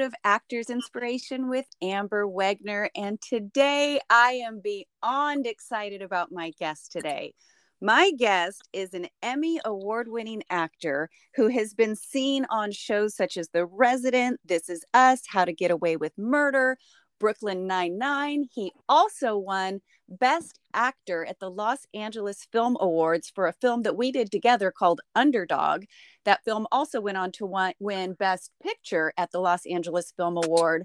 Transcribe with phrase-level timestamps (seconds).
[0.00, 2.88] of Actors Inspiration with Amber Wegner.
[2.94, 7.34] And today I am beyond excited about my guest today.
[7.80, 13.36] My guest is an Emmy award winning actor who has been seen on shows such
[13.36, 16.76] as The Resident, This Is Us, How to Get Away with Murder,
[17.20, 18.46] Brooklyn Nine-Nine.
[18.52, 23.96] He also won Best Actor at the Los Angeles Film Awards for a film that
[23.96, 25.84] we did together called Underdog.
[26.24, 30.84] That film also went on to win Best Picture at the Los Angeles Film Award.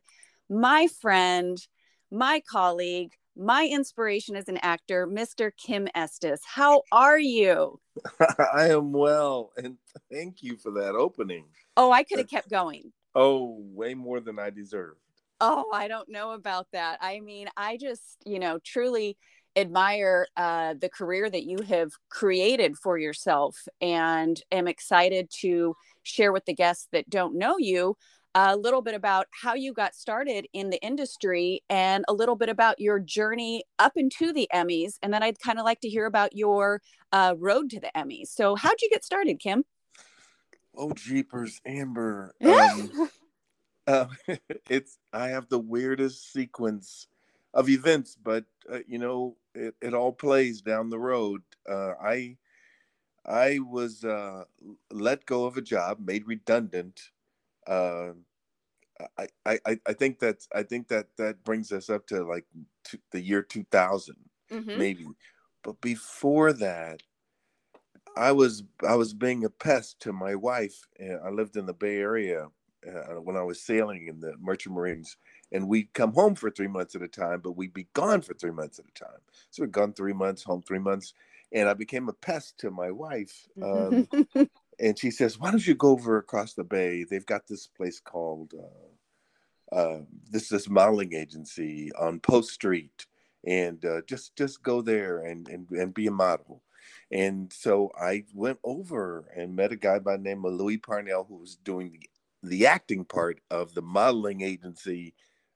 [0.50, 1.58] My friend,
[2.12, 5.52] my colleague, my inspiration as an actor, Mr.
[5.58, 6.42] Kim Estes.
[6.45, 7.80] How are you?
[8.54, 9.78] I am well, and
[10.12, 11.45] thank you for that opening.
[11.76, 12.92] Oh, I could have uh, kept going.
[13.14, 14.95] Oh, way more than I deserve.
[15.41, 16.98] Oh, I don't know about that.
[17.02, 19.17] I mean, I just, you know, truly
[19.55, 26.31] admire uh, the career that you have created for yourself and am excited to share
[26.31, 27.95] with the guests that don't know you
[28.38, 32.49] a little bit about how you got started in the industry and a little bit
[32.49, 34.95] about your journey up into the Emmys.
[35.02, 36.81] And then I'd kind of like to hear about your
[37.14, 38.27] uh, road to the Emmys.
[38.27, 39.64] So, how'd you get started, Kim?
[40.77, 42.36] Oh, jeepers, Amber.
[42.45, 43.09] Um,
[43.88, 44.08] uh,
[44.69, 47.08] it's I have the weirdest sequence
[47.53, 51.42] of events, but uh, you know it, it all plays down the road.
[51.69, 52.38] Uh, I
[53.25, 54.44] I was uh,
[54.92, 57.02] let go of a job, made redundant.
[57.67, 58.11] Uh,
[59.17, 62.45] I, I I think that I think that that brings us up to like
[62.86, 64.16] to the year 2000
[64.52, 64.80] mm-hmm.
[64.80, 65.08] maybe,
[65.64, 67.02] but before that,
[68.16, 70.88] I was I was being a pest to my wife.
[70.99, 72.47] I lived in the Bay Area
[72.88, 75.17] uh, when I was sailing in the Merchant Marines,
[75.52, 78.33] and we'd come home for three months at a time, but we'd be gone for
[78.33, 79.19] three months at a time.
[79.52, 81.14] So we'd gone three months, home three months,
[81.52, 83.47] and I became a pest to my wife.
[83.61, 84.08] Um,
[84.80, 87.03] and she says, "Why don't you go over across the bay?
[87.03, 93.05] They've got this place called uh, uh, this this modeling agency on Post Street,
[93.45, 96.61] and uh, just just go there and, and and be a model."
[97.11, 101.26] And so I went over and met a guy by the name of Louis Parnell
[101.27, 102.10] who was doing the
[102.48, 105.14] the acting part of the modeling agency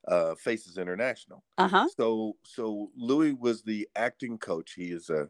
[0.07, 1.43] uh, Faces International.
[1.57, 1.87] Uh-huh.
[1.95, 4.73] So so Louis was the acting coach.
[4.73, 5.29] He is a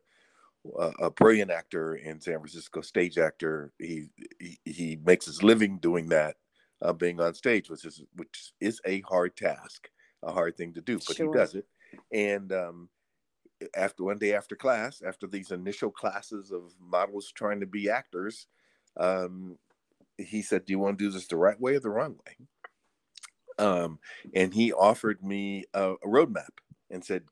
[0.99, 3.71] a brilliant actor in San Francisco, stage actor.
[3.79, 4.09] He
[4.39, 6.35] he, he makes his living doing that,
[6.81, 9.89] uh, being on stage, which is which is a hard task,
[10.23, 11.33] a hard thing to do, but sure.
[11.33, 11.65] he does it.
[12.11, 12.89] And um,
[13.75, 18.47] after one day after class, after these initial classes of models trying to be actors,
[18.97, 19.57] um,
[20.19, 22.35] he said, "Do you want to do this the right way or the wrong way?"
[23.57, 23.99] Um,
[24.33, 26.59] and he offered me a, a roadmap
[26.89, 27.23] and said,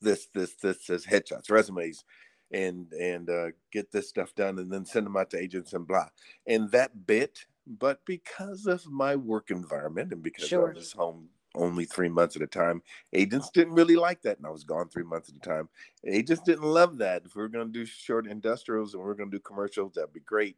[0.00, 2.04] "This, this, this says headshots, resumes,
[2.50, 5.86] and and uh, get this stuff done, and then send them out to agents and
[5.86, 6.08] blah."
[6.46, 10.70] And that bit, but because of my work environment and because sure.
[10.70, 12.80] I was home only three months at a time.
[13.12, 15.68] Agents didn't really like that, and I was gone three months at a time.
[16.06, 17.22] Agents didn't love that.
[17.24, 19.94] If we are going to do short industrials and we are going to do commercials,
[19.94, 20.56] that'd be great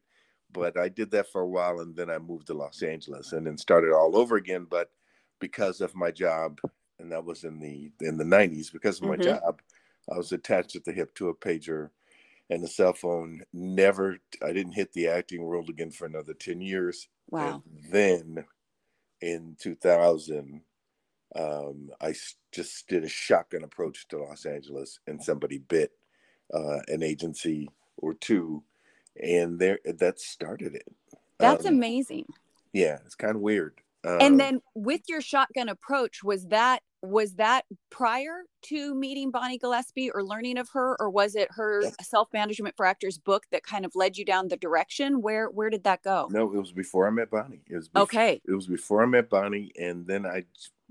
[0.52, 3.46] but I did that for a while and then I moved to Los Angeles and
[3.46, 4.66] then started all over again.
[4.68, 4.90] But
[5.40, 6.60] because of my job,
[6.98, 9.22] and that was in the in the 90s, because of my mm-hmm.
[9.22, 9.60] job,
[10.12, 11.90] I was attached at the hip to a pager
[12.50, 13.42] and a cell phone.
[13.52, 17.08] Never, I didn't hit the acting world again for another 10 years.
[17.30, 17.62] Wow.
[17.66, 18.44] And then
[19.20, 20.60] in 2000,
[21.34, 22.14] um, I
[22.52, 25.92] just did a shotgun approach to Los Angeles and somebody bit
[26.52, 28.62] uh, an agency or two
[29.20, 30.86] and there that started it.
[31.38, 32.26] That's um, amazing.
[32.72, 33.74] Yeah, it's kind of weird.
[34.04, 39.58] Um, and then with your shotgun approach, was that was that prior to meeting Bonnie
[39.58, 43.64] Gillespie or learning of her, or was it her self management for actors book that
[43.64, 45.20] kind of led you down the direction?
[45.20, 46.28] Where where did that go?
[46.30, 47.62] No, it was before I met Bonnie.
[47.68, 48.40] It was okay.
[48.46, 50.44] It was before I met Bonnie, and then I,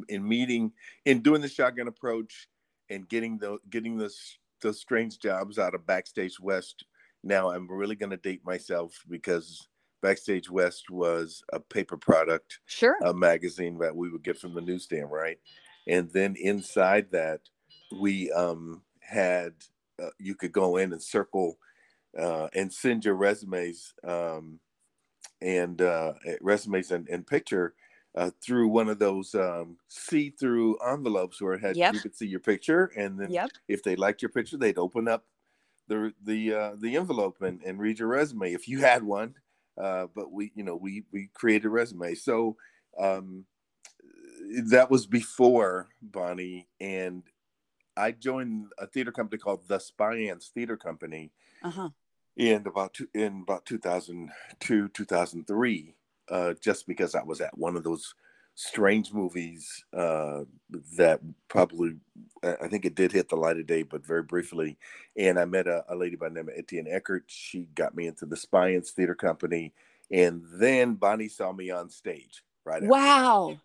[0.08, 0.72] in meeting,
[1.06, 2.48] in doing the shotgun approach,
[2.90, 6.86] and getting the getting those those strange jobs out of Backstage West
[7.24, 9.68] now I'm really going to date myself because
[10.02, 14.62] Backstage West was a paper product, sure, a magazine that we would get from the
[14.62, 15.38] newsstand, right?
[15.88, 17.42] And then inside that,
[18.00, 19.54] we um, had
[20.02, 21.58] uh, you could go in and circle
[22.18, 24.60] uh, and send your resumes um,
[25.42, 27.74] and uh, resumes and, and picture
[28.16, 31.94] uh, through one of those um, see-through envelopes where it had yep.
[31.94, 33.50] you could see your picture, and then yep.
[33.68, 35.26] if they liked your picture, they'd open up
[35.92, 39.36] the the uh, the envelope and, and read your resume if you had one.
[39.78, 42.16] Uh, but we, you know, we we created a resume.
[42.16, 42.56] So
[42.98, 43.46] um,
[44.70, 47.24] that was before Bonnie, and
[47.98, 51.32] I joined a theater company called the Spyance Theater Company.
[51.64, 51.90] Uh-huh.
[52.38, 55.96] In about two, in about 2002, 2003,
[56.30, 58.16] uh, just because I was at one of those
[58.56, 60.42] strange movies uh,
[60.98, 61.96] that probably
[62.44, 64.78] I think it did hit the light of day, but very briefly.
[65.16, 67.26] And I met a, a lady by the name of Etienne Eckert.
[67.28, 69.74] She got me into the Spyens Theater Company,
[70.12, 72.44] and then Bonnie saw me on stage.
[72.66, 72.84] Right.
[72.84, 73.58] Wow.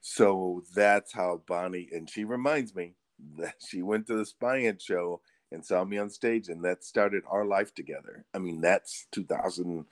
[0.00, 2.94] So that's how Bonnie and she reminds me
[3.38, 5.20] that she went to the Spyens show
[5.52, 8.24] and saw me on stage, and that started our life together.
[8.32, 9.84] I mean, that's 2000,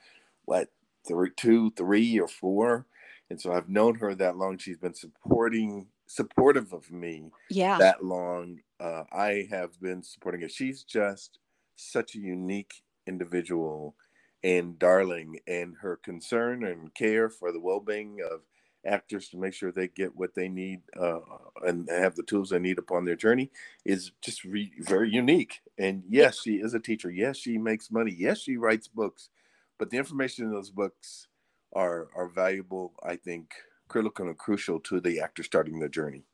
[0.45, 0.69] what,
[1.07, 2.87] three, two, three, or four
[3.31, 4.57] and so I've known her that long.
[4.57, 8.59] She's been supporting, supportive of me, yeah, that long.
[8.79, 10.49] Uh, I have been supporting her.
[10.49, 11.39] She's just
[11.77, 13.95] such a unique individual
[14.43, 18.41] and darling, and her concern and care for the well-being of
[18.85, 21.19] actors to make sure they get what they need uh,
[21.65, 23.49] and have the tools they need upon their journey
[23.85, 25.61] is just re- very unique.
[25.77, 27.11] And yes, she is a teacher.
[27.11, 28.13] Yes, she makes money.
[28.17, 29.29] Yes, she writes books,
[29.77, 31.27] but the information in those books
[31.73, 32.93] are are valuable.
[33.03, 33.53] I think
[33.87, 36.25] critical and crucial to the actor starting their journey.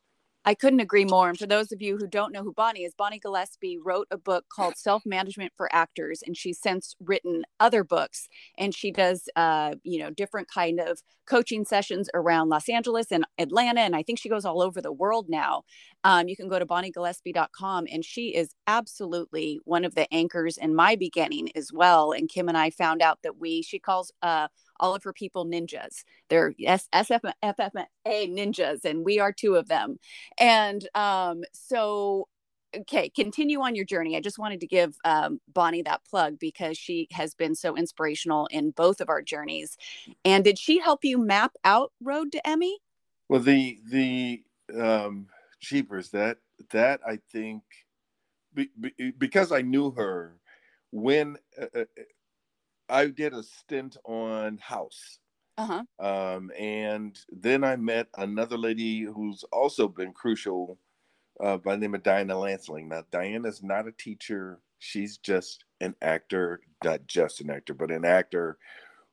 [0.47, 1.27] I couldn't agree more.
[1.27, 4.17] And for those of you who don't know who Bonnie is, Bonnie Gillespie wrote a
[4.17, 8.29] book called Self Management for Actors, and she's since written other books.
[8.57, 13.25] And she does, uh, you know, different kind of coaching sessions around Los Angeles and
[13.37, 15.63] Atlanta, and I think she goes all over the world now.
[16.07, 20.73] Um, you can go to bonniegillespie.com, and she is absolutely one of the anchors in
[20.73, 22.13] my beginning as well.
[22.13, 24.11] And Kim and I found out that we she calls.
[24.21, 24.47] Uh,
[24.79, 26.03] all of her people ninjas.
[26.29, 27.33] They're SFMA
[28.05, 29.97] ninjas, and we are two of them.
[30.37, 32.27] And um, so
[32.75, 36.77] okay continue on your journey i just wanted to give um, bonnie that plug because
[36.77, 39.77] she has been so inspirational in both of our journeys
[40.25, 42.77] and did she help you map out road to emmy
[43.29, 44.43] well the the
[44.77, 45.27] um
[45.59, 46.37] cheapers that
[46.71, 47.63] that i think
[48.53, 50.37] be, be, because i knew her
[50.91, 51.85] when uh, uh
[52.89, 55.19] I did a stint on House.
[55.57, 55.83] Uh-huh.
[55.99, 60.77] Um, and then I met another lady who's also been crucial
[61.43, 62.87] uh, by the name of Diana Lansling.
[62.87, 64.59] Now, Diana's not a teacher.
[64.79, 68.57] She's just an actor, not just an actor, but an actor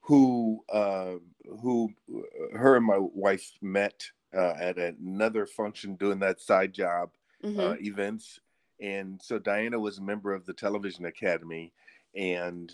[0.02, 1.14] who, uh,
[1.62, 4.04] who, uh, her and my wife met
[4.36, 7.10] uh, at another function doing that side job
[7.42, 7.60] mm-hmm.
[7.60, 8.40] Uh, events.
[8.80, 11.72] And so Diana was a member of the Television Academy.
[12.16, 12.72] And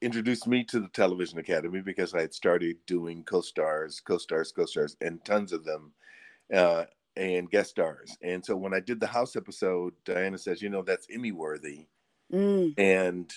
[0.00, 5.24] introduced me to the Television Academy because I had started doing co-stars, co-stars, co-stars, and
[5.24, 5.92] tons of them,
[6.54, 6.84] uh,
[7.16, 8.16] and guest stars.
[8.22, 11.86] And so when I did the house episode, Diana says, "You know, that's Emmy worthy,"
[12.32, 12.74] mm.
[12.78, 13.32] and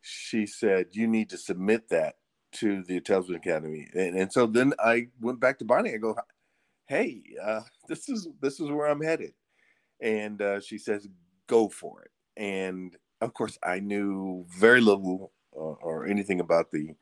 [0.00, 2.16] she said, "You need to submit that
[2.52, 5.94] to the Television Academy." And, and so then I went back to Bonnie.
[5.94, 6.16] I go,
[6.88, 9.34] "Hey, uh, this is this is where I'm headed,"
[10.00, 11.06] and uh, she says,
[11.46, 16.94] "Go for it." And of course, I knew very little or anything about the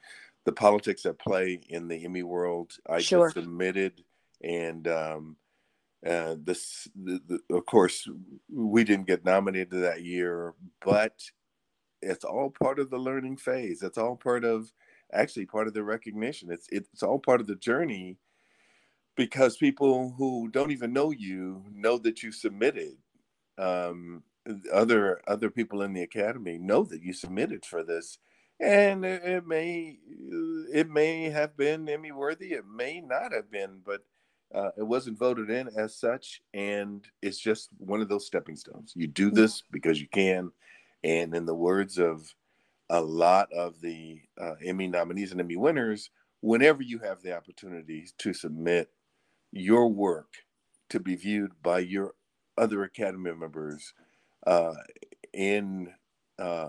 [0.44, 2.72] the politics at play in the Emmy world.
[2.88, 3.26] I sure.
[3.26, 4.04] just submitted,
[4.42, 5.36] and um,
[6.06, 8.08] uh, this, the, the, of course,
[8.52, 10.54] we didn't get nominated that year,
[10.84, 11.20] but
[12.00, 13.82] it's all part of the learning phase.
[13.82, 14.70] It's all part of,
[15.12, 16.50] actually, part of the recognition.
[16.50, 18.18] It's it's all part of the journey,
[19.16, 22.96] because people who don't even know you know that you submitted.
[23.58, 24.22] Um,
[24.72, 28.18] other other people in the academy know that you submitted for this
[28.60, 29.98] and it, it, may
[30.72, 32.52] it may have been Emmy worthy.
[32.52, 34.02] It may not have been, but
[34.54, 38.92] uh, it wasn't voted in as such, and it's just one of those stepping stones.
[38.94, 40.52] You do this because you can,
[41.04, 42.32] and in the words of
[42.88, 46.10] a lot of the uh, Emmy nominees and Emmy winners,
[46.40, 48.88] whenever you have the opportunity to submit
[49.56, 50.34] your work
[50.90, 52.14] to be viewed by your
[52.58, 53.92] other Academy members
[54.46, 54.74] uh,
[55.32, 55.92] in
[56.38, 56.68] uh,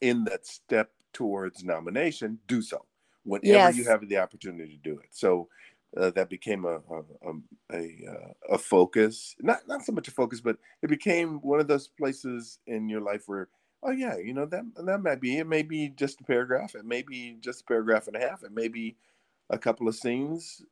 [0.00, 2.84] in that step towards nomination, do so
[3.24, 3.76] whenever yes.
[3.76, 5.08] you have the opportunity to do it.
[5.10, 5.48] So
[5.96, 6.80] uh, that became a
[7.26, 7.40] a,
[7.72, 11.88] a a, focus, not not so much a focus, but it became one of those
[11.88, 13.48] places in your life where,
[13.82, 15.46] oh yeah, you know that that might be it.
[15.46, 16.74] May be just a paragraph.
[16.74, 18.42] It may be just a paragraph and a half.
[18.42, 18.96] It may be
[19.50, 20.62] a couple of scenes,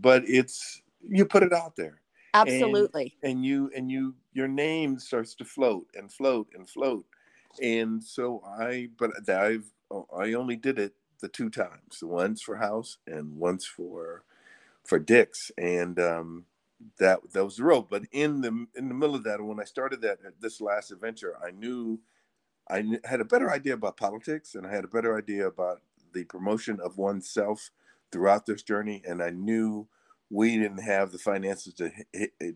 [0.00, 2.00] but it's you put it out there.
[2.34, 3.14] Absolutely.
[3.22, 7.04] And, and you and you your name starts to float and float and float.
[7.60, 9.70] And so I, but I've
[10.16, 14.24] I only did it the two times, once for House and once for
[14.84, 16.46] for Dix, and um,
[16.98, 17.88] that that was the road.
[17.90, 21.36] But in the in the middle of that, when I started that this last adventure,
[21.44, 22.00] I knew
[22.70, 25.82] I had a better idea about politics, and I had a better idea about
[26.12, 27.70] the promotion of oneself
[28.10, 29.86] throughout this journey, and I knew
[30.32, 31.90] we didn't have the finances to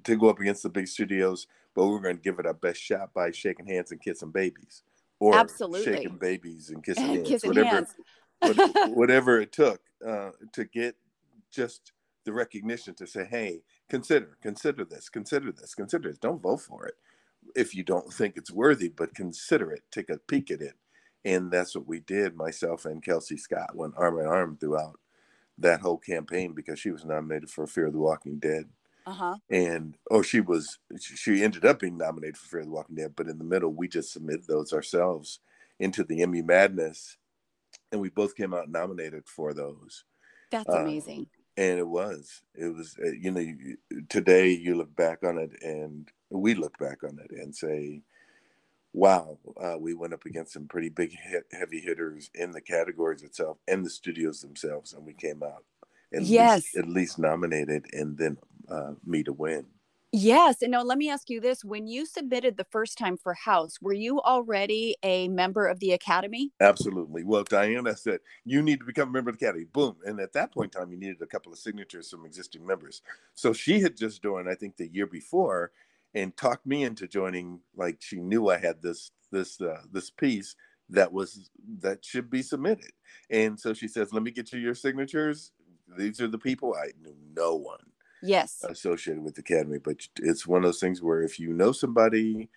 [0.03, 2.55] to go up against the big studios, but we were going to give it our
[2.55, 4.83] best shot by shaking hands and kissing babies
[5.21, 5.85] or Absolutely.
[5.85, 7.87] shaking babies and kissing hands, kissing whatever,
[8.41, 8.95] hands.
[8.95, 10.97] whatever it took uh, to get
[11.51, 11.93] just
[12.25, 16.19] the recognition to say, hey, consider, consider this, consider this, consider this.
[16.19, 16.95] Don't vote for it
[17.55, 20.75] if you don't think it's worthy, but consider it, take a peek at it.
[21.25, 24.99] And that's what we did, myself and Kelsey Scott went arm in arm throughout
[25.59, 28.69] that whole campaign because she was nominated for Fear of the Walking Dead.
[29.07, 29.37] Uh-huh.
[29.49, 33.13] And oh, she was she ended up being nominated for Fear of the Walking Dead,
[33.15, 35.41] but in the middle we just submitted those ourselves
[35.79, 37.17] into the Emmy Madness,
[37.93, 40.05] and we both came out nominated for those.
[40.51, 41.27] That's um, amazing.
[41.57, 46.11] And it was, it was, uh, you know, today you look back on it, and
[46.31, 48.03] we look back on it and say,
[48.97, 53.23] wow, uh, we went up against some pretty big hit, heavy hitters in the categories
[53.23, 55.65] itself and the studios themselves, and we came out
[56.15, 58.39] at yes least, at least nominated and then
[58.71, 59.67] uh, me to win.
[60.13, 60.63] Yes.
[60.63, 61.63] And now let me ask you this.
[61.63, 65.93] When you submitted the first time for House, were you already a member of the
[65.93, 66.53] Academy?
[66.59, 67.23] Absolutely.
[67.23, 69.67] Well, Diana said, you need to become a member of the Academy.
[69.71, 69.97] Boom.
[70.07, 73.03] And at that point in time, you needed a couple of signatures from existing members.
[73.35, 75.73] So she had just joined, I think, the year before
[76.17, 77.61] and talked me into joining.
[77.77, 80.57] Like she knew I had this, this, uh, this piece
[80.89, 82.91] that was, that should be submitted.
[83.31, 85.53] And so she says, let me get you your signatures.
[85.97, 86.75] These are the people.
[86.75, 87.79] I knew no one
[88.23, 91.73] yes associated with the academy but it's one of those things where if you know
[91.73, 92.49] somebody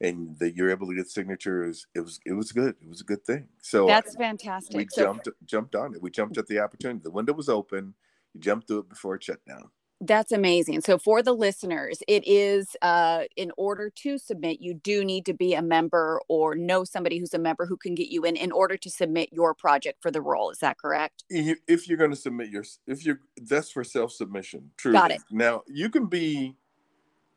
[0.00, 3.04] and that you're able to get signatures it was it was good it was a
[3.04, 6.58] good thing so that's fantastic we so, jumped jumped on it we jumped at the
[6.58, 7.94] opportunity the window was open
[8.32, 9.68] you jumped through it before it shut down
[10.00, 10.80] that's amazing.
[10.82, 15.32] So, for the listeners, it is uh, in order to submit, you do need to
[15.32, 18.52] be a member or know somebody who's a member who can get you in in
[18.52, 20.50] order to submit your project for the role.
[20.50, 21.24] Is that correct?
[21.28, 24.70] If you're going to submit your, if you're, that's for self submission.
[24.76, 24.92] True.
[24.92, 25.20] Got it.
[25.32, 26.54] Now, you can be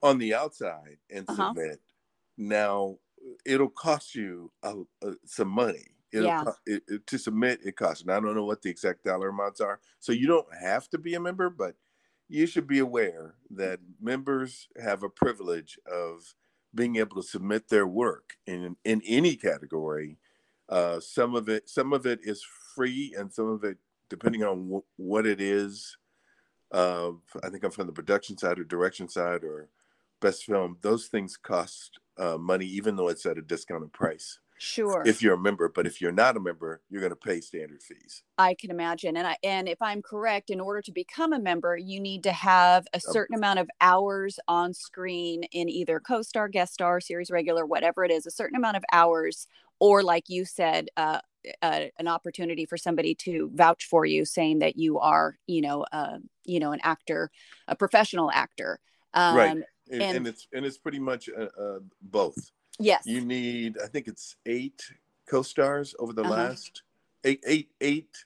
[0.03, 1.53] on the outside and uh-huh.
[1.56, 1.80] submit.
[2.38, 2.98] Now,
[3.44, 4.51] it'll cost you
[5.25, 5.86] some money.
[6.13, 6.44] It'll yeah.
[6.44, 8.03] Co- it, it, to submit, it costs.
[8.03, 9.80] And I don't know what the exact dollar amounts are.
[10.00, 11.75] So, you don't have to be a member, but
[12.32, 16.34] you should be aware that members have a privilege of
[16.74, 20.18] being able to submit their work in in any category.
[20.70, 22.42] Uh, some of it some of it is
[22.74, 23.78] free, and some of it,
[24.10, 25.98] depending on what it is.
[26.72, 27.12] Uh,
[27.44, 29.68] I think I'm from the production side or direction side or
[30.22, 30.78] best film.
[30.82, 34.40] Those things cost uh, money, even though it's at a discounted price.
[34.63, 35.01] Sure.
[35.08, 37.82] If you're a member, but if you're not a member, you're going to pay standard
[37.82, 38.22] fees.
[38.38, 39.18] I can imagine.
[39.18, 42.32] And I and if I'm correct, in order to become a member, you need to
[42.32, 47.65] have a certain amount of hours on screen in either co-star, guest star, series regular,
[47.65, 49.48] whatever it is, a certain amount of hours,
[49.80, 51.22] or like you said, uh,
[51.63, 55.88] uh, an opportunity for somebody to vouch for you, saying that you are, you know,
[55.91, 57.32] uh, you know, an actor,
[57.68, 58.80] a professional actor.
[59.15, 59.50] Um, right.
[59.50, 62.51] And, and, and, it's and it's pretty much uh, uh, both.
[62.82, 63.06] Yes.
[63.06, 64.82] You need, I think it's eight
[65.30, 66.32] co-stars over the uh-huh.
[66.32, 66.84] last
[67.24, 68.26] eight, eight, eight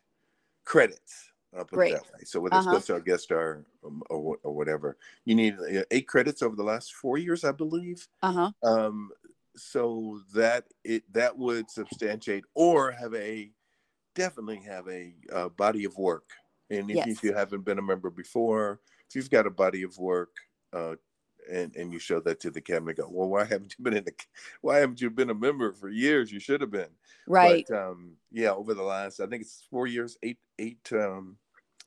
[0.63, 1.31] credits.
[1.55, 1.93] I'll put Great.
[1.93, 2.19] it that way.
[2.25, 2.75] So whether it's uh-huh.
[2.75, 5.55] co-star, guest star, um, or, or whatever, you need
[5.91, 8.07] eight credits over the last four years, I believe.
[8.21, 8.51] Uh huh.
[8.63, 9.11] Um,
[9.57, 13.51] so that it that would substantiate or have a
[14.15, 16.31] definitely have a, a body of work.
[16.69, 17.07] And if, yes.
[17.07, 20.31] if, you haven't been a member before, if you've got a body of work,
[20.73, 20.95] uh,
[21.51, 24.03] and and you show that to the camera go well why haven't you been in
[24.03, 24.13] the
[24.61, 26.31] why haven't you been a member for years?
[26.31, 26.89] You should have been.
[27.27, 27.65] Right.
[27.67, 31.37] But um yeah over the last i think it's four years eight eight um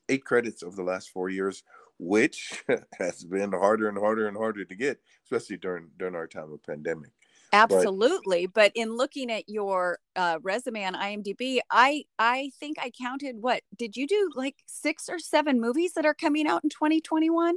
[0.09, 1.63] eight credits over the last four years
[1.99, 2.65] which
[2.99, 6.63] has been harder and harder and harder to get especially during during our time of
[6.63, 7.11] pandemic.
[7.51, 8.47] Absolutely.
[8.47, 13.37] But, but in looking at your uh, resume on imdb i i think i counted
[13.41, 17.55] what did you do like six or seven movies that are coming out in 2021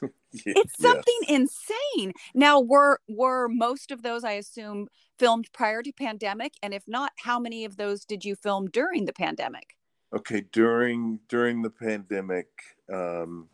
[0.46, 1.30] it's something yes.
[1.30, 2.12] insane.
[2.34, 4.88] Now, were were most of those, I assume,
[5.18, 6.54] filmed prior to pandemic?
[6.62, 9.76] And if not, how many of those did you film during the pandemic?
[10.14, 12.48] Okay, during during the pandemic,
[12.92, 13.48] um,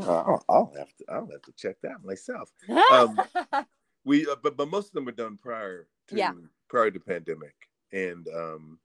[0.00, 2.50] I'll, I'll have to I'll have to check that myself.
[2.92, 3.18] Um,
[4.04, 6.32] we uh, but but most of them were done prior to yeah.
[6.68, 7.54] prior to pandemic,
[7.92, 8.78] and um,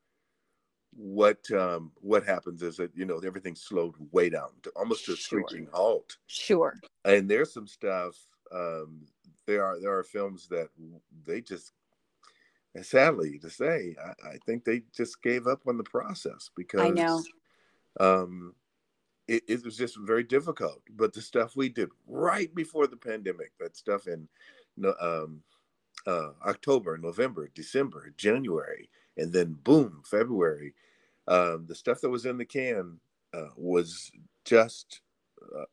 [0.96, 5.14] what um, what happens is that you know everything slowed way down to almost to
[5.14, 6.18] a screeching halt.
[6.28, 6.76] Sure.
[7.06, 8.16] And there's some stuff.
[8.52, 9.06] Um,
[9.46, 10.70] there are there are films that
[11.26, 11.74] they just,
[12.82, 16.90] sadly to say, I, I think they just gave up on the process because I
[16.90, 17.24] know.
[18.00, 18.54] Um,
[19.28, 20.82] it, it was just very difficult.
[20.96, 24.28] But the stuff we did right before the pandemic, that stuff in
[25.02, 25.42] um,
[26.06, 30.74] uh, October, November, December, January, and then boom, February
[31.28, 33.00] um, the stuff that was in the can
[33.34, 34.12] uh, was
[34.46, 35.02] just
[35.56, 35.66] uh,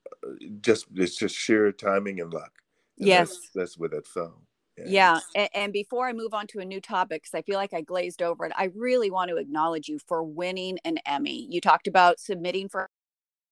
[0.61, 2.53] just it's just sheer timing and luck.
[2.99, 4.43] And yes, that's, that's where that fell.
[4.77, 5.21] And yeah.
[5.37, 7.81] And, and, before I move on to a new topic, because I feel like I
[7.81, 11.47] glazed over it, I really want to acknowledge you for winning an Emmy.
[11.49, 12.91] You talked about submitting for